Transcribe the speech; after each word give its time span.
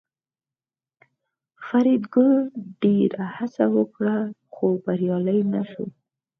فریدګل 1.65 2.31
ډېره 2.83 3.23
هڅه 3.35 3.65
وکړه 3.75 4.17
خو 4.53 4.67
بریالی 4.83 5.39
نشو 5.53 5.85